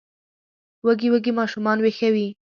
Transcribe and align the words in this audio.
وږي 0.85 1.07
وږي 1.11 1.31
ماشومان 1.39 1.77
ویښوي 1.81 2.27